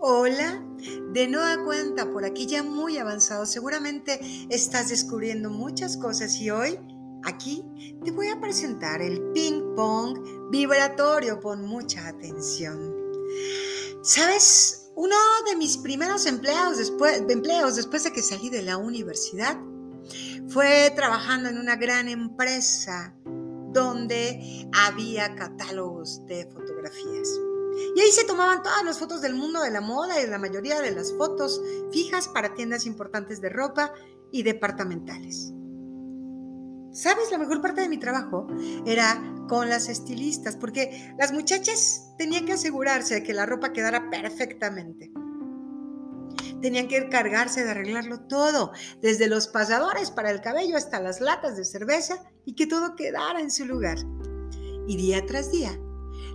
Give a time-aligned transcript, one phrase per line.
[0.00, 0.64] Hola,
[1.12, 6.78] de nueva cuenta, por aquí ya muy avanzado, seguramente estás descubriendo muchas cosas y hoy
[7.24, 7.64] aquí
[8.04, 12.94] te voy a presentar el ping pong vibratorio, pon mucha atención.
[14.00, 14.92] ¿Sabes?
[14.94, 15.16] Uno
[15.50, 16.22] de mis primeros
[16.76, 19.58] después, empleos después de que salí de la universidad
[20.46, 23.16] fue trabajando en una gran empresa
[23.72, 27.28] donde había catálogos de fotografías.
[27.96, 30.80] Y ahí se tomaban todas las fotos del mundo de la moda y la mayoría
[30.80, 31.60] de las fotos
[31.92, 33.92] fijas para tiendas importantes de ropa
[34.32, 35.52] y departamentales.
[36.92, 37.30] ¿Sabes?
[37.30, 38.48] La mejor parte de mi trabajo
[38.86, 44.10] era con las estilistas, porque las muchachas tenían que asegurarse de que la ropa quedara
[44.10, 45.12] perfectamente.
[46.60, 51.56] Tenían que encargarse de arreglarlo todo, desde los pasadores para el cabello hasta las latas
[51.56, 53.98] de cerveza y que todo quedara en su lugar.
[54.88, 55.78] Y día tras día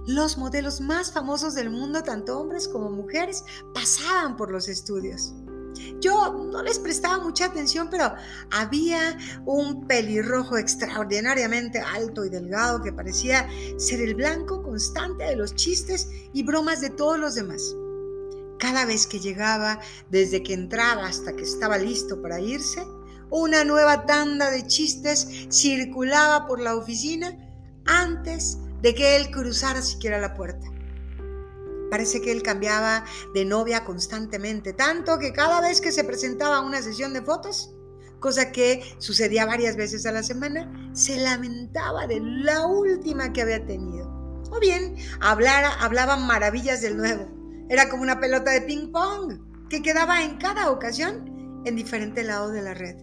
[0.08, 5.34] los modelos más famosos del mundo, tanto hombres como mujeres, pasaban por los estudios.
[6.00, 8.14] Yo no les prestaba mucha atención, pero
[8.52, 15.56] había un pelirrojo extraordinariamente alto y delgado que parecía ser el blanco constante de los
[15.56, 17.76] chistes y bromas de todos los demás.
[18.60, 22.86] Cada vez que llegaba, desde que entraba hasta que estaba listo para irse,
[23.30, 27.36] una nueva tanda de chistes circulaba por la oficina
[27.86, 30.68] antes de que él cruzara siquiera la puerta.
[31.90, 36.82] Parece que él cambiaba de novia constantemente, tanto que cada vez que se presentaba una
[36.82, 37.74] sesión de fotos,
[38.20, 43.66] cosa que sucedía varias veces a la semana, se lamentaba de la última que había
[43.66, 44.12] tenido.
[44.52, 47.28] O bien, hablara, hablaba maravillas del nuevo.
[47.70, 49.40] Era como una pelota de ping pong
[49.70, 52.98] que quedaba en cada ocasión en diferente lado de la red.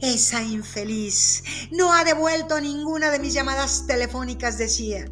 [0.00, 5.04] Esa infeliz no ha devuelto ninguna de mis llamadas telefónicas, decía.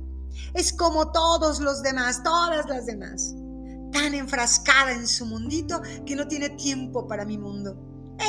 [0.55, 3.35] Es como todos los demás, todas las demás.
[3.93, 7.77] Tan enfrascada en su mundito que no tiene tiempo para mi mundo.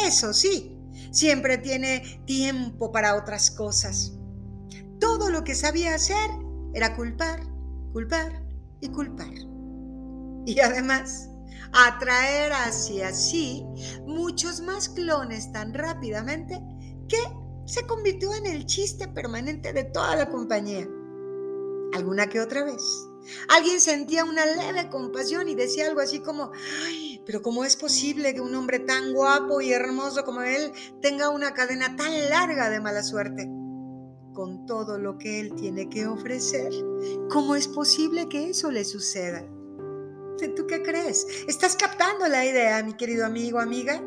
[0.05, 0.77] Eso sí,
[1.11, 4.13] siempre tiene tiempo para otras cosas.
[4.99, 6.29] Todo lo que sabía hacer
[6.73, 7.41] era culpar,
[7.93, 8.43] culpar
[8.81, 9.33] y culpar.
[10.45, 11.29] Y además,
[11.73, 13.65] atraer hacia sí
[14.05, 16.61] muchos más clones tan rápidamente
[17.07, 17.19] que
[17.65, 20.87] se convirtió en el chiste permanente de toda la compañía.
[21.93, 22.83] Alguna que otra vez.
[23.49, 26.51] Alguien sentía una leve compasión y decía algo así como,
[26.85, 30.71] ay, pero ¿cómo es posible que un hombre tan guapo y hermoso como él
[31.01, 33.47] tenga una cadena tan larga de mala suerte?
[34.33, 36.71] Con todo lo que él tiene que ofrecer,
[37.29, 39.45] ¿cómo es posible que eso le suceda?
[40.47, 41.27] ¿Tú qué crees?
[41.47, 44.01] ¿Estás captando la idea, mi querido amigo, amiga?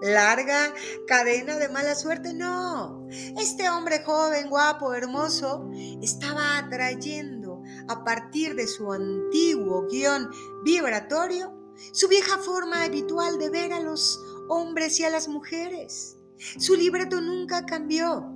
[0.00, 0.72] ¿Larga
[1.08, 2.32] cadena de mala suerte?
[2.32, 3.08] No.
[3.40, 5.68] Este hombre joven, guapo, hermoso,
[6.00, 10.30] estaba atrayendo a partir de su antiguo guion
[10.64, 11.58] vibratorio
[11.92, 16.16] su vieja forma habitual de ver a los hombres y a las mujeres.
[16.58, 18.32] Su libreto nunca cambió.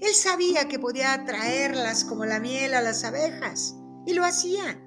[0.00, 3.76] Él sabía que podía atraerlas como la miel a las abejas
[4.06, 4.85] y lo hacía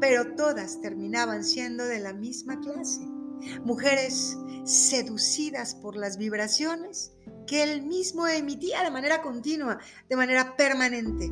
[0.00, 3.02] pero todas terminaban siendo de la misma clase.
[3.64, 7.12] Mujeres seducidas por las vibraciones
[7.46, 9.78] que él mismo emitía de manera continua,
[10.08, 11.30] de manera permanente.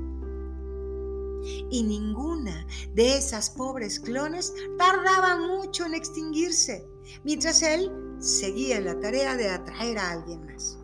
[1.70, 6.86] Y ninguna de esas pobres clones tardaba mucho en extinguirse,
[7.24, 10.78] mientras él seguía en la tarea de atraer a alguien más.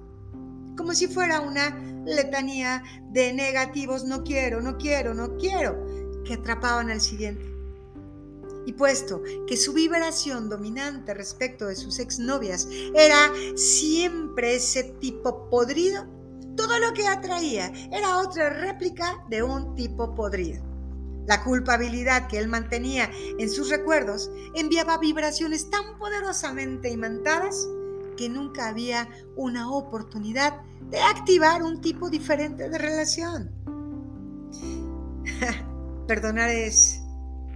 [0.76, 5.76] Como si fuera una letanía de negativos, no quiero, no quiero, no quiero,
[6.24, 7.57] que atrapaban al siguiente.
[8.68, 16.04] Y puesto que su vibración dominante respecto de sus exnovias era siempre ese tipo podrido,
[16.54, 20.62] todo lo que atraía era otra réplica de un tipo podrido.
[21.26, 27.66] La culpabilidad que él mantenía en sus recuerdos enviaba vibraciones tan poderosamente imantadas
[28.18, 33.50] que nunca había una oportunidad de activar un tipo diferente de relación.
[36.06, 37.00] Perdonar es...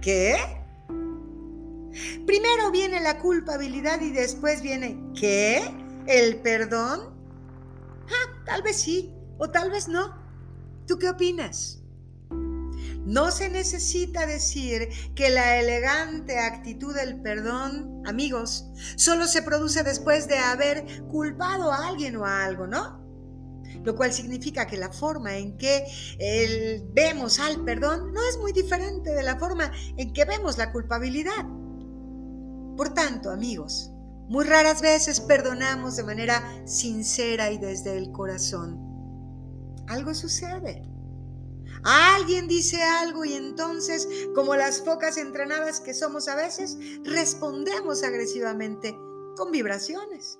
[0.01, 0.62] ¿Qué?
[2.25, 5.61] Primero viene la culpabilidad y después viene, ¿qué?
[6.07, 7.13] ¿El perdón?
[8.07, 10.15] Ah, tal vez sí o tal vez no.
[10.87, 11.83] ¿Tú qué opinas?
[13.05, 20.27] No se necesita decir que la elegante actitud del perdón, amigos, solo se produce después
[20.27, 23.01] de haber culpado a alguien o a algo, ¿no?
[23.83, 25.83] Lo cual significa que la forma en que
[26.93, 31.45] vemos al perdón no es muy diferente de la forma en que vemos la culpabilidad.
[32.75, 33.91] Por tanto, amigos,
[34.27, 38.79] muy raras veces perdonamos de manera sincera y desde el corazón.
[39.87, 40.89] Algo sucede.
[41.83, 48.97] Alguien dice algo y entonces, como las focas entrenadas que somos a veces, respondemos agresivamente
[49.35, 50.37] con vibraciones.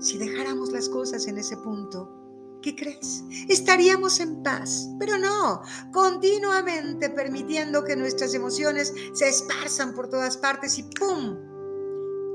[0.00, 3.24] Si dejáramos las cosas en ese punto, ¿qué crees?
[3.48, 5.60] Estaríamos en paz, pero no,
[5.92, 11.36] continuamente permitiendo que nuestras emociones se esparzan por todas partes y ¡pum!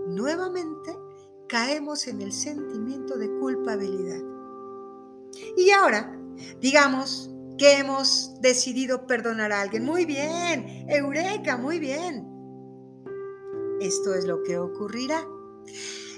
[0.10, 0.98] Nuevamente
[1.48, 4.22] caemos en el sentimiento de culpabilidad.
[5.56, 6.20] Y ahora,
[6.60, 9.84] digamos que hemos decidido perdonar a alguien.
[9.84, 12.28] Muy bien, Eureka, muy bien.
[13.82, 15.28] Esto es lo que ocurrirá.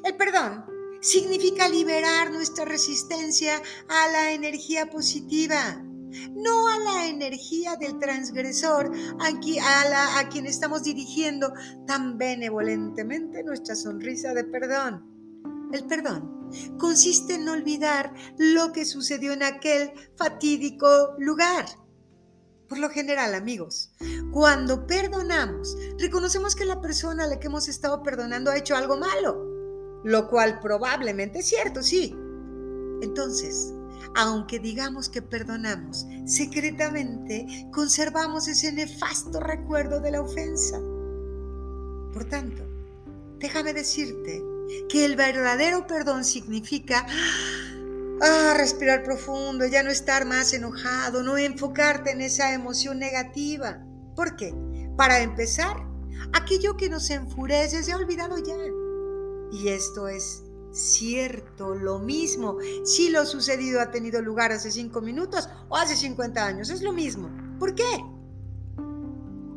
[0.04, 0.66] El perdón
[1.02, 5.84] significa liberar nuestra resistencia a la energía positiva,
[6.32, 11.54] no a la energía del transgresor a, a quien estamos dirigiendo
[11.88, 15.70] tan benevolentemente nuestra sonrisa de perdón.
[15.72, 16.42] El perdón
[16.78, 21.66] consiste en olvidar lo que sucedió en aquel fatídico lugar.
[22.68, 23.92] Por lo general, amigos,
[24.32, 28.98] cuando perdonamos, reconocemos que la persona a la que hemos estado perdonando ha hecho algo
[28.98, 32.16] malo, lo cual probablemente es cierto, sí.
[33.02, 33.74] Entonces,
[34.16, 40.80] aunque digamos que perdonamos, secretamente conservamos ese nefasto recuerdo de la ofensa.
[42.14, 42.64] Por tanto,
[43.40, 44.44] déjame decirte
[44.90, 47.06] que el verdadero perdón significa
[48.22, 53.84] ah, respirar profundo, ya no estar más enojado, no enfocarte en esa emoción negativa.
[54.16, 54.54] ¿Por qué?
[54.98, 55.78] Para empezar,
[56.34, 58.56] aquello que nos enfurece se ha olvidado ya.
[59.52, 62.58] Y esto es cierto, lo mismo.
[62.84, 66.94] Si lo sucedido ha tenido lugar hace cinco minutos o hace 50 años, es lo
[66.94, 67.30] mismo.
[67.60, 68.04] ¿Por qué?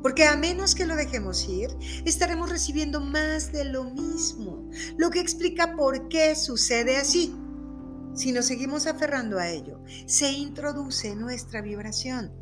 [0.02, 1.70] Porque a menos que lo dejemos ir,
[2.04, 4.68] estaremos recibiendo más de lo mismo,
[4.98, 7.34] lo que explica por qué sucede así.
[8.14, 12.32] Si nos seguimos aferrando a ello, se introduce nuestra vibración.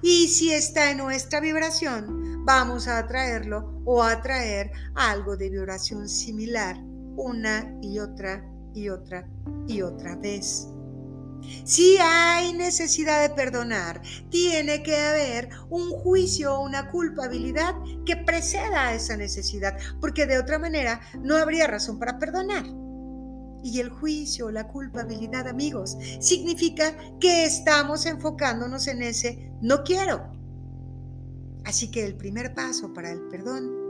[0.00, 6.08] Y si está en nuestra vibración, vamos a atraerlo o a atraer algo de vibración
[6.08, 8.44] similar una y otra
[8.74, 9.28] y otra
[9.66, 10.68] y otra vez.
[11.64, 14.00] Si hay necesidad de perdonar,
[14.30, 17.74] tiene que haber un juicio o una culpabilidad
[18.06, 22.64] que preceda a esa necesidad, porque de otra manera no habría razón para perdonar.
[23.64, 30.32] Y el juicio o la culpabilidad, amigos, significa que estamos enfocándonos en ese no quiero.
[31.64, 33.81] Así que el primer paso para el perdón,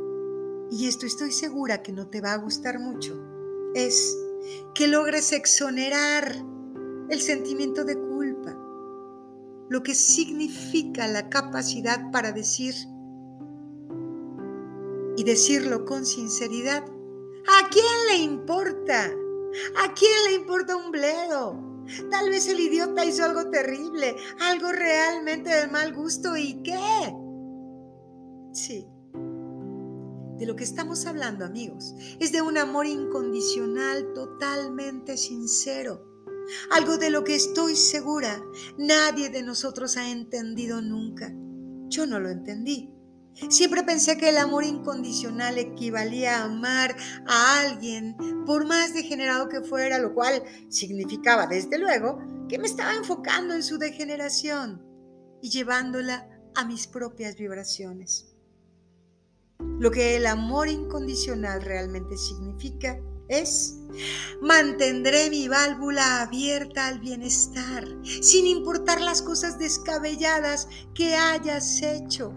[0.72, 3.14] y esto estoy segura que no te va a gustar mucho,
[3.74, 4.16] es
[4.74, 6.34] que logres exonerar
[7.10, 8.56] el sentimiento de culpa,
[9.68, 12.74] lo que significa la capacidad para decir
[15.18, 16.84] y decirlo con sinceridad.
[16.84, 19.04] ¿A quién le importa?
[19.76, 21.84] ¿A quién le importa un bledo?
[22.10, 27.14] Tal vez el idiota hizo algo terrible, algo realmente de mal gusto y qué.
[28.52, 28.88] Sí.
[30.42, 36.08] De lo que estamos hablando, amigos, es de un amor incondicional, totalmente sincero
[36.72, 38.42] algo de lo que estoy segura
[38.76, 41.32] nadie de nosotros ha entendido nunca.
[41.86, 42.92] Yo no lo entendí.
[43.50, 46.96] Siempre pensé que el amor incondicional equivalía a amar
[47.28, 52.18] a alguien por más degenerado que fuera, lo cual significaba, desde luego,
[52.48, 54.84] que me estaba enfocando en su degeneración
[55.40, 58.31] y llevándola a mis propias vibraciones.
[59.78, 63.78] Lo que el amor incondicional realmente significa es,
[64.40, 72.32] mantendré mi válvula abierta al bienestar, sin importar las cosas descabelladas que hayas hecho.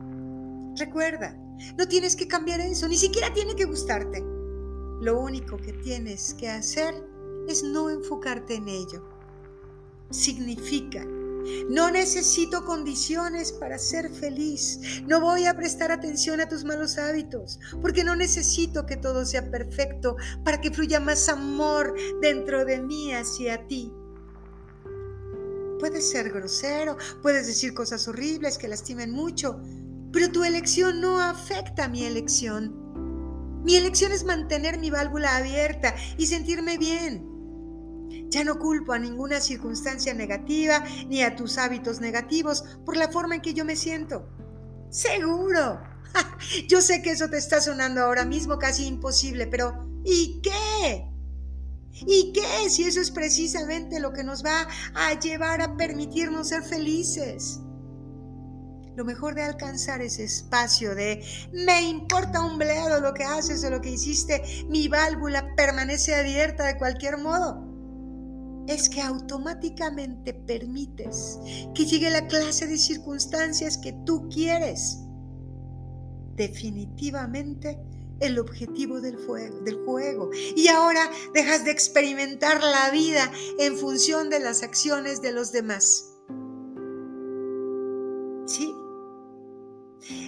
[0.77, 1.37] Recuerda,
[1.77, 4.23] no tienes que cambiar eso, ni siquiera tiene que gustarte.
[5.01, 6.95] Lo único que tienes que hacer
[7.47, 9.03] es no enfocarte en ello.
[10.09, 11.05] Significa
[11.69, 14.79] no necesito condiciones para ser feliz.
[15.07, 19.49] No voy a prestar atención a tus malos hábitos, porque no necesito que todo sea
[19.49, 23.91] perfecto para que fluya más amor dentro de mí hacia ti.
[25.79, 29.61] Puedes ser grosero, puedes decir cosas horribles que lastimen mucho,
[30.11, 32.85] pero tu elección no afecta a mi elección.
[33.63, 37.34] Mi elección es mantener mi válvula abierta y sentirme bien.
[38.35, 43.35] Ya no culpo a ninguna circunstancia negativa ni a tus hábitos negativos por la forma
[43.35, 44.27] en que yo me siento.
[44.89, 45.81] Seguro.
[46.67, 51.09] Yo sé que eso te está sonando ahora mismo casi imposible, pero ¿y qué?
[51.93, 56.61] ¿Y qué si eso es precisamente lo que nos va a llevar a permitirnos ser
[56.63, 57.61] felices?
[58.97, 61.23] Lo mejor de alcanzar ese espacio de
[61.53, 66.65] me importa un bledo lo que haces o lo que hiciste, mi válvula permanece abierta
[66.65, 67.64] de cualquier modo
[68.67, 71.39] es que automáticamente permites
[71.73, 74.99] que llegue la clase de circunstancias que tú quieres.
[76.35, 77.79] Definitivamente
[78.19, 80.29] el objetivo del, juego.
[80.55, 86.11] Y ahora dejas de experimentar la vida en función de las acciones de los demás.
[88.47, 88.73] Sí.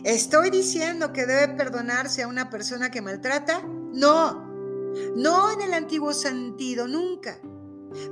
[0.03, 3.61] ¿Estoy diciendo que debe perdonarse a una persona que maltrata?
[3.93, 4.45] No.
[5.15, 7.39] No en el antiguo sentido, nunca.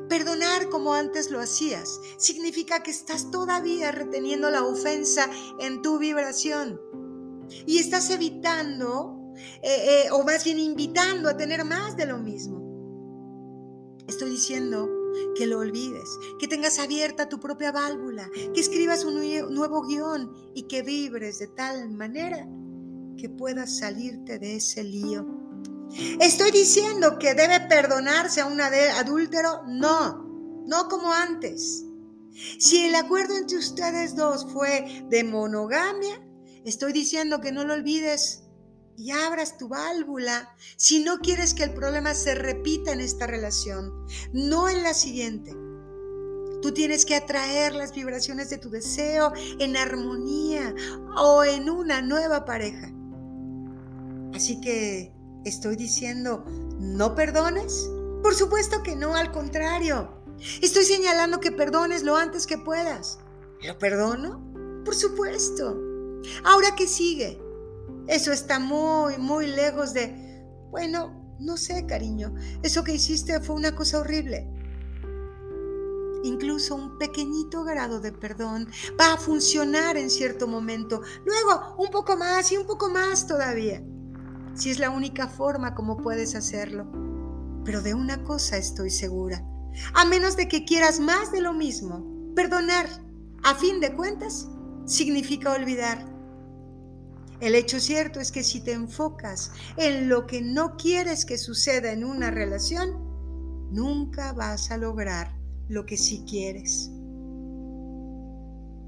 [0.10, 6.80] Perdonar como antes lo hacías significa que estás todavía reteniendo la ofensa en tu vibración
[7.66, 12.64] y estás evitando eh, eh, o más bien invitando a tener más de lo mismo.
[14.08, 14.88] Estoy diciendo
[15.36, 19.16] que lo olvides, que tengas abierta tu propia válvula, que escribas un
[19.54, 22.48] nuevo guion y que vibres de tal manera
[23.18, 25.45] que puedas salirte de ese lío
[26.20, 29.64] ¿Estoy diciendo que debe perdonarse a un adúltero?
[29.68, 30.24] No,
[30.66, 31.86] no como antes.
[32.60, 36.22] Si el acuerdo entre ustedes dos fue de monogamia,
[36.66, 38.44] estoy diciendo que no lo olvides
[38.98, 43.92] y abras tu válvula si no quieres que el problema se repita en esta relación,
[44.34, 45.52] no en la siguiente.
[46.62, 50.74] Tú tienes que atraer las vibraciones de tu deseo en armonía
[51.16, 52.92] o en una nueva pareja.
[54.34, 55.15] Así que
[55.46, 56.44] ¿Estoy diciendo
[56.80, 57.88] no perdones?
[58.24, 60.10] Por supuesto que no, al contrario.
[60.64, 63.20] Estoy señalando que perdones lo antes que puedas.
[63.62, 64.44] ¿Lo perdono?
[64.84, 65.80] Por supuesto.
[66.44, 67.40] Ahora qué sigue.
[68.08, 70.16] Eso está muy, muy lejos de...
[70.72, 72.34] Bueno, no sé, cariño.
[72.64, 74.50] Eso que hiciste fue una cosa horrible.
[76.24, 78.68] Incluso un pequeñito grado de perdón
[79.00, 81.02] va a funcionar en cierto momento.
[81.24, 83.84] Luego, un poco más y un poco más todavía
[84.56, 86.88] si es la única forma como puedes hacerlo.
[87.64, 89.46] Pero de una cosa estoy segura,
[89.94, 92.88] a menos de que quieras más de lo mismo, perdonar,
[93.44, 94.48] a fin de cuentas,
[94.86, 96.06] significa olvidar.
[97.42, 101.92] El hecho cierto es que si te enfocas en lo que no quieres que suceda
[101.92, 105.36] en una relación, nunca vas a lograr
[105.68, 106.92] lo que sí quieres.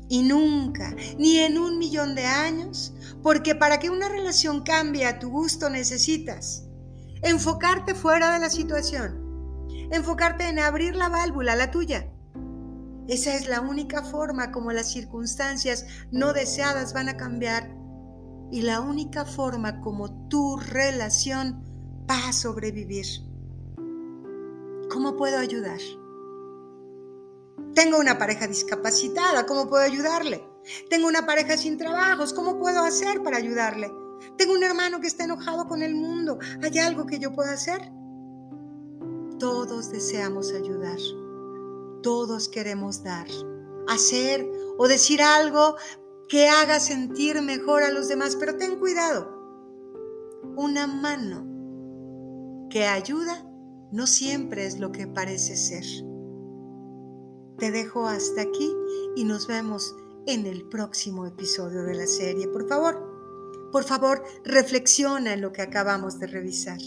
[0.10, 5.20] Y nunca, ni en un millón de años, porque para que una relación cambie a
[5.20, 6.64] tu gusto necesitas
[7.22, 12.12] enfocarte fuera de la situación, enfocarte en abrir la válvula, la tuya.
[13.08, 17.74] Esa es la única forma como las circunstancias no deseadas van a cambiar
[18.52, 21.64] y la única forma como tu relación
[22.10, 23.06] va a sobrevivir.
[24.90, 25.80] ¿Cómo puedo ayudar?
[27.78, 30.44] Tengo una pareja discapacitada, ¿cómo puedo ayudarle?
[30.90, 33.94] Tengo una pareja sin trabajos, ¿cómo puedo hacer para ayudarle?
[34.36, 37.92] Tengo un hermano que está enojado con el mundo, ¿hay algo que yo pueda hacer?
[39.38, 40.98] Todos deseamos ayudar,
[42.02, 43.28] todos queremos dar,
[43.88, 45.76] hacer o decir algo
[46.30, 49.30] que haga sentir mejor a los demás, pero ten cuidado,
[50.56, 51.46] una mano
[52.72, 53.46] que ayuda
[53.92, 55.86] no siempre es lo que parece ser.
[57.58, 58.72] Te dejo hasta aquí
[59.16, 59.96] y nos vemos
[60.28, 62.48] en el próximo episodio de la serie.
[62.48, 66.80] Por favor, por favor, reflexiona en lo que acabamos de revisar.